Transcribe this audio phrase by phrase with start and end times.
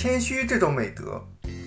[0.00, 1.20] 谦虚这种美德。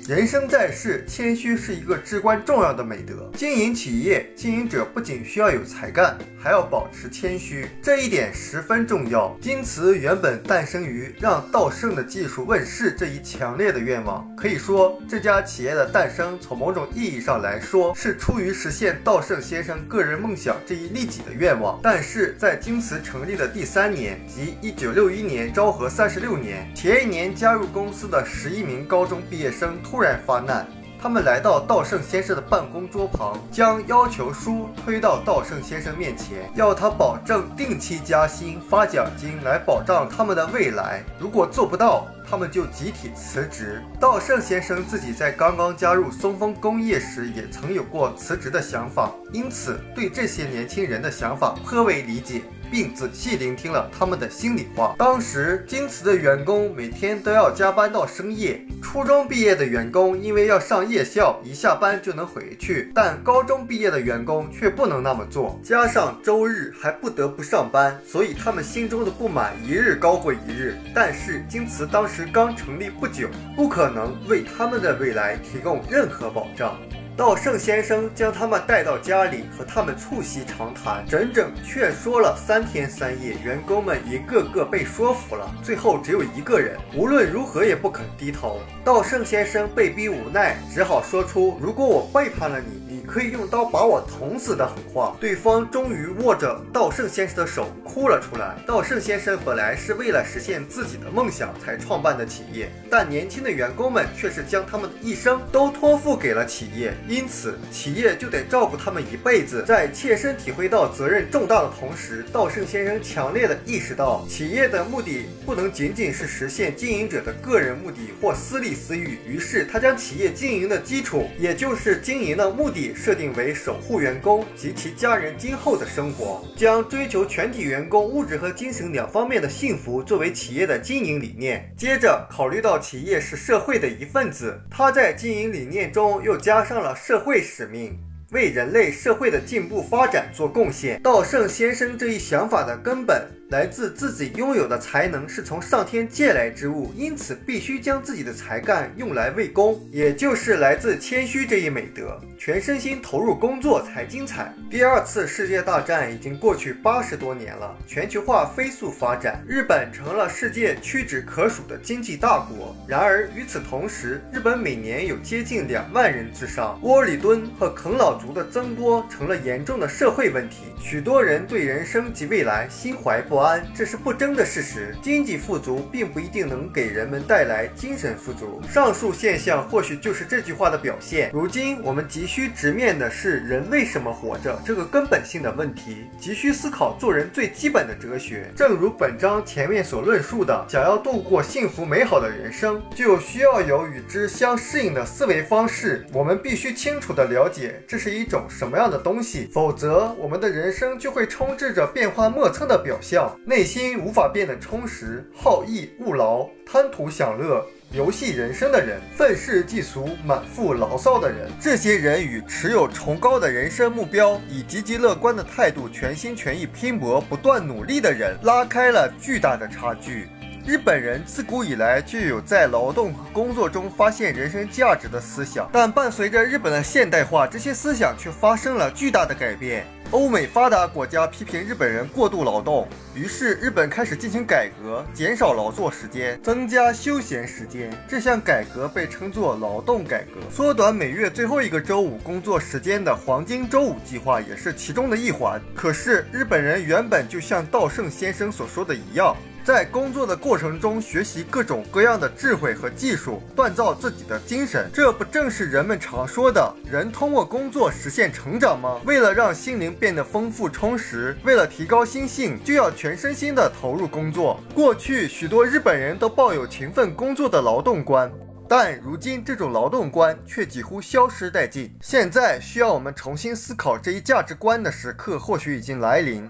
[0.08, 3.29] 人生在世，谦虚是一个至关重要的美德。
[3.36, 9.38] 经营企业，经营者不仅需要有才干，还要保持谦虚，这一点十分重要。
[9.39, 21.79] 京瓷原本诞生于让稻盛的技术问世这一强烈的愿望，可以说这家企业的诞生，从某种意义上来说，是出于实现稻盛先生个人梦想这一利己的愿望。
[21.83, 29.77] 但是在京瓷成立的第三年，即一九六一年昭和三十六年，前一年加入公司的十一名高中毕业生。
[29.91, 30.66] 突然发难，
[31.02, 41.04] 他们来到道圣先生的办公桌旁，将要求书推到道圣先生面前，要他保证定期加薪、发奖金来保障他们的未来。
[41.20, 43.84] 如果做不到，他们就集体辞职。
[43.99, 52.44] 道圣先生自己在刚刚加入松风工业时，也曾有过辞职的想法，因此对这些年轻人的想法颇为理解。
[52.71, 54.95] 并仔细聆听了他们的心里话。
[54.98, 70.78] 当时京瓷的员工每天都要加班到深夜，初中毕业的员工因为要上夜校，一下班就能回去，但高中毕业的员工却不能那么做，加上周日还不得不上班，所以他们心中的不满一日高过一日。
[70.96, 76.79] 但是京瓷当时刚成立不久，不可能为他们的未来提供任何保障。
[77.17, 83.35] 道圣先生将他们带到家里，和他们促膝长谈，整整劝说了三天三夜。
[83.44, 88.59] 员工们一个个被说服了，最后只有一个人无论如何也不肯低头。
[88.84, 98.56] 道圣先生被逼无奈，只好说出：“如果我背叛了你。”可以用刀把我捅死的狠话，对方终于握着道圣先生的手哭了出来。
[98.66, 109.66] 道圣先生本来是为了实现自己的梦想才创办的企业，但年轻的员工们却是将他们的一生都托付给了企业，因此企业就得照顾他们一辈子。
[109.68, 119.19] 在切身体会到责任重大的同时，道圣先生强烈的意识到，企业的目的不能仅仅是实现经营者的个人目的或私利私欲。
[119.28, 122.96] 于是他将企业经营的基础，也就是经营的目的。
[123.03, 131.73] 设定为守护员工及其家人今后的生活，将追求全体员工物质和精神两方面的幸福作为企业的经营理念。
[131.75, 137.97] 接着，考虑到企业是社会的一份子，他在经营理念中又加上了社会使命，
[138.34, 141.01] 为人类社会的进步发展做贡献。
[141.01, 143.41] 稻盛先生这一想法的根本。
[143.51, 152.17] 来自自己拥有的才能是从上天借来之物，因此必须将自己的才干用来为公，也就是来自谦虚这一美德。
[152.39, 154.53] 全身心投入工作才精彩。
[154.69, 162.73] 第二次世界大战已经过去八十多年了，全球化飞速发展，日本成了世界屈指可数的经济大国。
[162.88, 170.63] 然而与此同时，日本每年有接近两万人自杀，窝里蹲和啃老族的增多成了严重的社会问题。
[170.81, 173.41] 许多人对人生及未来心怀不。
[173.41, 174.96] 安，这是不争的事实。
[175.02, 178.62] 经济富足并不一定能给人们带来精神富足。
[178.69, 181.31] 上述现象或许就是这句话的表现。
[181.34, 188.51] 如今我们急需直面的是人为什么活着这个根本性的问题，急需思考做人最基本的哲学。
[188.56, 196.06] 正如本章前面所论述的，想要度过幸福美好的人生，就需要有与之相适应的思维方式。
[196.13, 203.31] 我们必须清楚地了解这是一种什么样的东西，否则我们的人生就会充斥着变幻莫测的表象。
[203.46, 220.28] 内心无法变得充实，好逸恶劳、贪图享乐、游戏人生的人，愤世嫉俗、满腹牢骚的人，这些人与持有崇高的人生目标、以积极乐观的态度全心全意拼搏、不断努力的人，拉开了巨大的差距。
[220.64, 229.86] 日本人自古以来就有在劳动和工作中发现人生价值的思想，但伴随着日本的现代化，这些思想却发生了巨大的改变。
[230.12, 237.90] 欧美发达国家批评日本人过度劳动，于是日本开始进行改革，减少劳作时间，增加休闲时间。
[238.08, 240.42] 这项改革被称作劳动改革。
[240.54, 245.60] 缩短每月最后一个周五工作时间的黄金周五计划也是其中的一环。
[245.74, 249.36] 可是日本人原本就像稻盛先生所说的一样。
[249.63, 259.00] 在工作的过程中学习各种各样的智慧和技术，锻造自己的精神，这不正是人们常说的人通过工作实现成长吗？
[259.06, 264.60] 为了让心灵变得丰富充实，为了提高心性，就要全身心的投入工作。
[264.74, 268.31] 过去许多日本人都抱有勤奋工作的劳动观，
[268.68, 271.96] 但如今这种劳动观却几乎消失殆尽。
[272.02, 276.50] 现在需要我们重新思考这一价值观的时刻，或许已经来临。